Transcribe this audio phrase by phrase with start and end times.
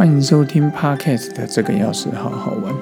[0.00, 2.74] 欢迎收听 Podcast 的这个钥匙好好玩，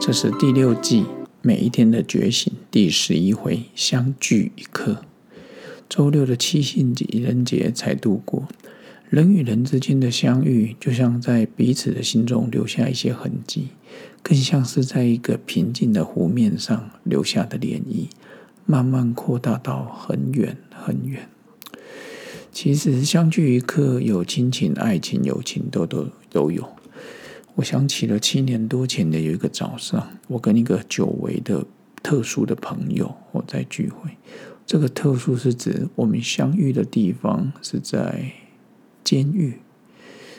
[0.00, 1.04] 这是第六季
[1.42, 5.02] 每一天的觉醒第十一回相聚一刻。
[5.90, 8.48] 周六的七夕节人节才度过，
[9.10, 13.68] 人与人之间的相遇，就像在彼此的心中留下一些痕迹，
[14.22, 18.08] 更像是在一个平静的湖面上留下的涟漪，
[18.64, 21.28] 慢慢扩大到很远很远。
[22.54, 26.64] 其实相聚一刻，有亲情、爱情、友情，都都都有。
[27.56, 31.66] 我想起了七年多前的有一个早上，我跟一个久违的
[32.00, 34.08] 特殊的朋友我在聚会。
[34.64, 38.30] 这个特殊是指我们相遇的地方是在
[39.02, 39.58] 监狱，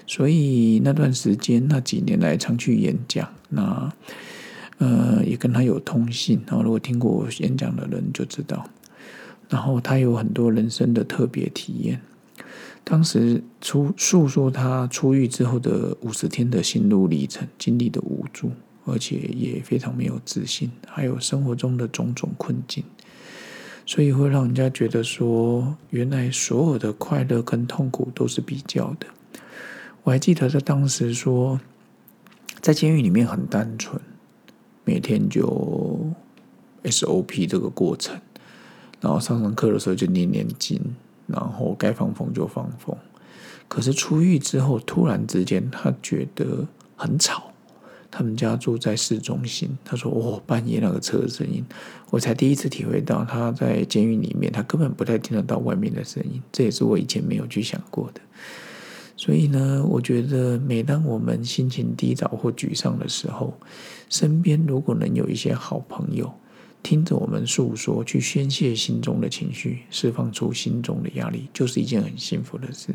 [0.07, 3.91] 所以那段时间那几年来常去演讲，那
[4.77, 6.41] 呃也跟他有通信。
[6.47, 8.65] 然后如果听过我演讲的人就知道。
[9.49, 12.01] 然后他有很多人生的特别体验。
[12.84, 18.52] 当时出诉说他出狱之后的五十天的心路历程，经历的无助，
[18.85, 22.84] 而且也非常没有自信，还有生活中的种种困境，
[23.87, 29.07] 所以会让人家觉得说，原来所有的快乐跟痛苦都是比较的。
[30.04, 31.59] 我还记得他当时说，
[32.62, 33.99] 在监狱里面很单纯，
[34.84, 36.13] 每天就
[36.84, 38.21] SOP 这个过程。
[39.05, 40.81] 然后上上课的时候就念念经，
[41.27, 42.98] 然后该放风就放风。
[43.67, 47.51] 可是出狱之后，突然之间他觉得很吵。
[48.09, 51.63] 他们家住在市中心，他说：“哦，半夜那个车的声音，
[52.09, 56.41] 我才第一次体会到他在监狱里面，他根本不太听得到外面的声音。
[56.51, 58.21] 这也是我以前没有去想过的。
[59.15, 63.53] 所以呢，我觉得每当我们心情低潮或沮丧的时候，
[64.09, 66.34] 身边如果能有一些好朋友。”
[66.85, 72.94] 听着我们诉说，去宣泄心中的情绪，释放出心中的压力，就是一件很幸福的事。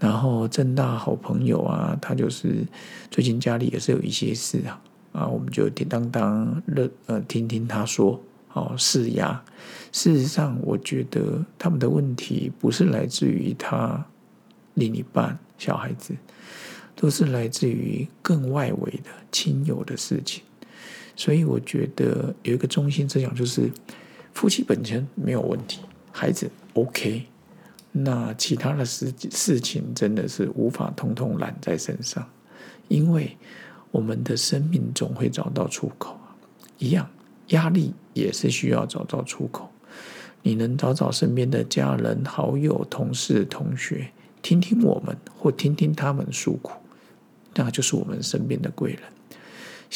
[0.00, 2.66] 然后正大好朋友啊，他就是
[3.10, 4.80] 最近家里也是有一些事啊，
[5.12, 8.18] 啊，我们就叮当当乐呃听听他说，
[8.54, 9.44] 哦，释压。
[9.92, 14.06] 事实上，我觉得他们的问题不是来自于他
[14.72, 16.14] 另一半小孩子，
[16.94, 20.42] 都是来自于更外围的亲友的事情。
[21.16, 23.70] 所以我觉得有一个中心思想，就是
[24.34, 25.80] 夫妻本身没有问题，
[26.12, 27.24] 孩子 OK，
[27.90, 32.28] 那其他的事事情真的是无法通通揽在身上，
[32.88, 33.36] 因为
[33.90, 36.18] 我们的生命总会找到出口，
[36.78, 37.08] 一样
[37.48, 39.70] 压力也是需要找到出口。
[40.42, 44.10] 你能找找身边的家人、好友、同事、同学，
[44.42, 46.72] 听听我们或听听他们诉苦，
[47.54, 49.00] 那就是我们身边的贵人。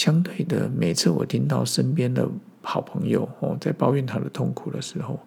[0.01, 2.27] 相对的，每次我听到身边的
[2.63, 5.21] 好朋友哦在抱怨他的痛苦的时候，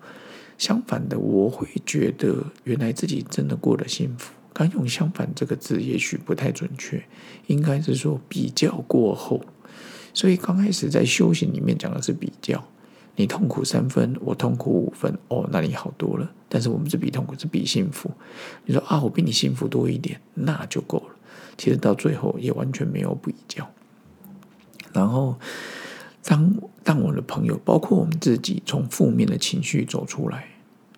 [0.57, 4.33] 相反的，我会觉得原来自己真的过得幸福。
[4.51, 7.03] 刚用“相反”这个字也许不太准确，
[7.45, 9.39] 应该是说比较过后。
[10.11, 12.63] 所以刚开始在修行里面讲的是比较，
[13.15, 16.27] 你痛苦三分，我痛苦五分，哦，那你好多了。
[16.49, 18.09] 但是我们是比痛苦，是比幸福。
[18.65, 21.15] 你说啊，我比你幸福多一点，那就够了。
[21.59, 23.69] 其实到最后也完全没有比较。
[24.93, 25.35] 然后，
[26.23, 30.45] 当当我的朋友，包括我们自己，从负面的情绪走出来，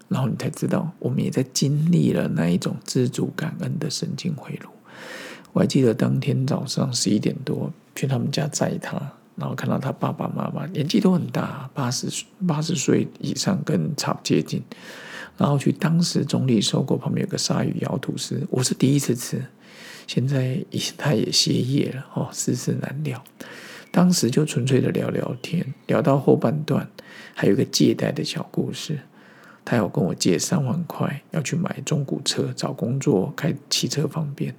[0.09, 4.69] 然后你才知道，我们也在经历了那一种知足感恩的神经回路。
[5.53, 8.99] 我还记得当天早上十一点多去他们家载他，
[9.37, 12.07] 然后看到他爸爸妈妈年纪都很大，八十
[12.45, 14.61] 八十岁以上，跟差不接近。
[15.37, 19.43] 然后去当时总理收购旁边有个鲨鱼咬吐司，我是第一次吃，
[20.07, 20.63] 现在
[20.97, 23.21] 他也歇业了哦，世事难料。
[23.95, 26.85] 当时就纯粹的聊聊天，聊到后半段，
[27.33, 28.99] 还有一个借贷的小故事。
[29.63, 34.53] 他要跟我借三万块，要去买中古车，找工作开汽车方便。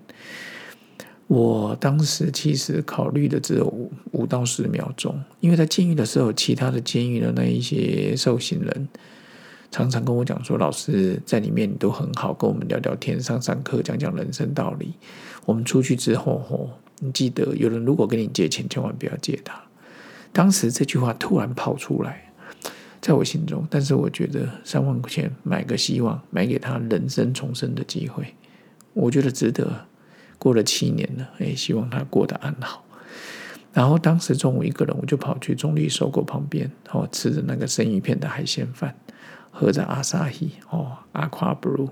[1.27, 8.89] 我当时其实考虑的只有五五到十秒钟，因为在监狱的时候，其他的监狱的那一些受刑人
[9.71, 14.95] 常常跟我讲说：“老师在里面你都很好，跟我们聊聊天，上上课，讲讲人生道理。
[15.45, 16.71] 我们出去之后，吼。”
[17.01, 19.61] 你记得，有人如果跟你借钱，千万不要借他。
[20.33, 22.33] 当时这句话突然跑出来，
[23.03, 23.67] 在我心中。
[23.69, 28.35] 但是我觉得三万块钱买个希望，买给他人生重生的机会，
[28.95, 29.87] 我觉得值得。
[30.39, 32.85] 过了七年了，哎，希望他过得安好。
[33.73, 38.95] 然后当时中午一个人，我就跑去中立收购旁边，哦，吃着那个生鱼片的海鲜饭，
[39.59, 41.89] 喝着阿萨希，哦，阿夸布鲁。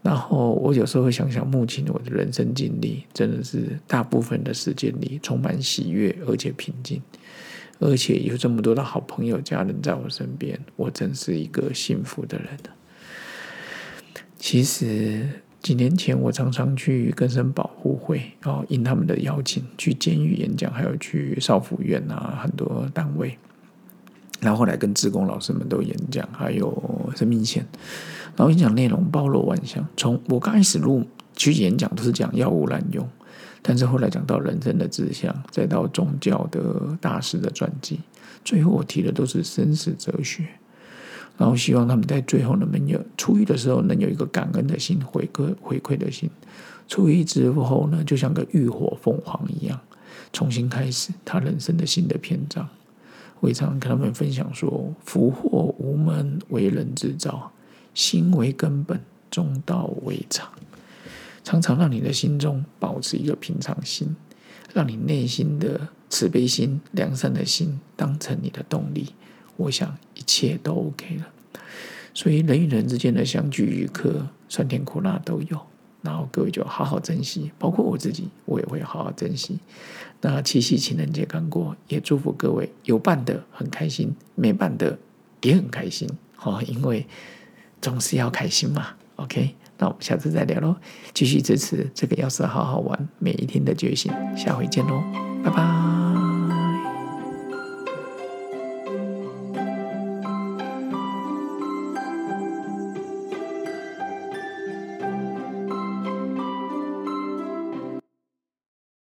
[0.00, 7.00] 然后我有时候会想想，目前我的人生经历真的是大部分的时间里充满喜悦，而且平静，
[7.78, 12.48] 而且有这么多的好朋友、家人在我身边，我真是一个幸福的人。
[14.38, 15.28] 其实
[15.60, 23.38] 几年前，我常常去根生保护会，然后应他们的邀请去监狱演讲，还有去少府院啊，很多单位。
[24.42, 27.64] 然后后来跟职工老师们都演讲，还有生命线。
[28.36, 31.04] 然后演讲内容包罗万象，从我刚开始录
[31.36, 33.08] 去演讲都是讲药物滥用，
[33.62, 38.00] 但是后来讲到人生的志向，再到宗教的大师的传记，
[38.44, 40.44] 最后我提的都是生死哲学。
[41.38, 46.28] 然后希望他们在最后能有出狱的时候，能有一个感恩的心，回馈回馈的心。
[46.88, 49.78] 出狱之后呢，就像个浴火凤凰一样，
[50.32, 52.68] 重新开始他人生的新的篇章。
[53.42, 57.50] 我常常跟他们分享说：福祸无门，为人之造；
[57.92, 59.00] 心为根本，
[59.32, 60.48] 中道为常。
[61.42, 64.14] 常常让你的心中保持一个平常心，
[64.72, 69.08] 让你内心的慈悲心、良善的心当成你的动力。
[69.56, 71.26] 我想一切都 OK 了，
[72.14, 75.66] 所以人与人之间的相聚与客，酸甜苦辣都有，
[76.02, 79.58] 然后各位就好好珍惜，包括我自己，我也会好好珍惜。
[80.20, 84.98] 那七夕情人节刚过，也祝福各位有伴的很开心，没伴的
[85.42, 86.08] 也很开心，
[86.42, 87.06] 哦，因为
[87.80, 88.88] 总是要开心嘛。
[89.16, 90.76] OK，那我们下次再聊喽，
[91.14, 95.02] 继续支持这个要是好好玩每一天的觉醒，下回见喽，
[95.44, 96.01] 拜拜。